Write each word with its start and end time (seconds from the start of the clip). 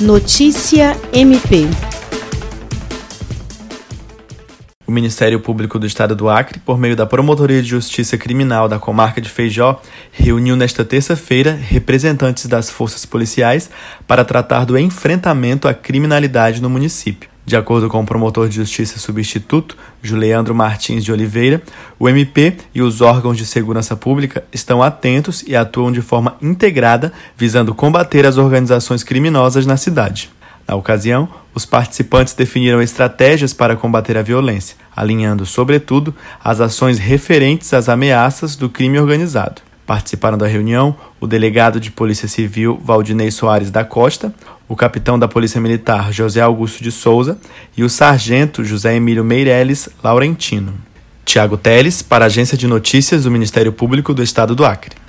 Notícia 0.00 0.96
MP. 1.12 1.66
O 4.86 4.92
Ministério 4.92 5.40
Público 5.40 5.76
do 5.76 5.88
Estado 5.88 6.14
do 6.14 6.28
Acre, 6.28 6.60
por 6.60 6.78
meio 6.78 6.94
da 6.94 7.04
Promotoria 7.04 7.60
de 7.60 7.68
Justiça 7.68 8.16
Criminal 8.16 8.68
da 8.68 8.78
Comarca 8.78 9.20
de 9.20 9.28
Feijó, 9.28 9.82
reuniu 10.12 10.54
nesta 10.54 10.84
terça-feira 10.84 11.52
representantes 11.52 12.46
das 12.46 12.70
forças 12.70 13.04
policiais 13.04 13.68
para 14.06 14.24
tratar 14.24 14.64
do 14.64 14.78
enfrentamento 14.78 15.66
à 15.66 15.74
criminalidade 15.74 16.62
no 16.62 16.70
município. 16.70 17.28
De 17.48 17.56
acordo 17.56 17.88
com 17.88 18.02
o 18.02 18.04
promotor 18.04 18.46
de 18.46 18.56
justiça 18.56 18.98
substituto, 18.98 19.74
Juliandro 20.02 20.54
Martins 20.54 21.02
de 21.02 21.10
Oliveira, 21.10 21.62
o 21.98 22.06
MP 22.06 22.58
e 22.74 22.82
os 22.82 23.00
órgãos 23.00 23.38
de 23.38 23.46
segurança 23.46 23.96
pública 23.96 24.44
estão 24.52 24.82
atentos 24.82 25.42
e 25.46 25.56
atuam 25.56 25.90
de 25.90 26.02
forma 26.02 26.36
integrada, 26.42 27.10
visando 27.38 27.74
combater 27.74 28.26
as 28.26 28.36
organizações 28.36 29.02
criminosas 29.02 29.64
na 29.64 29.78
cidade. 29.78 30.30
Na 30.68 30.74
ocasião, 30.74 31.26
os 31.54 31.64
participantes 31.64 32.34
definiram 32.34 32.82
estratégias 32.82 33.54
para 33.54 33.76
combater 33.76 34.18
a 34.18 34.22
violência, 34.22 34.76
alinhando, 34.94 35.46
sobretudo, 35.46 36.14
as 36.44 36.60
ações 36.60 36.98
referentes 36.98 37.72
às 37.72 37.88
ameaças 37.88 38.56
do 38.56 38.68
crime 38.68 39.00
organizado. 39.00 39.62
Participaram 39.88 40.36
da 40.36 40.46
reunião 40.46 40.94
o 41.18 41.26
delegado 41.26 41.80
de 41.80 41.90
Polícia 41.90 42.28
Civil 42.28 42.78
Valdinei 42.84 43.30
Soares 43.30 43.70
da 43.70 43.86
Costa, 43.86 44.34
o 44.68 44.76
capitão 44.76 45.18
da 45.18 45.26
Polícia 45.26 45.62
Militar 45.62 46.12
José 46.12 46.42
Augusto 46.42 46.82
de 46.82 46.92
Souza 46.92 47.38
e 47.74 47.82
o 47.82 47.88
sargento 47.88 48.62
José 48.62 48.94
Emílio 48.94 49.24
Meireles 49.24 49.88
Laurentino. 50.04 50.74
Tiago 51.24 51.56
Teles, 51.56 52.02
para 52.02 52.26
a 52.26 52.26
Agência 52.26 52.58
de 52.58 52.66
Notícias 52.66 53.24
do 53.24 53.30
Ministério 53.30 53.72
Público 53.72 54.12
do 54.12 54.22
Estado 54.22 54.54
do 54.54 54.62
Acre. 54.62 54.98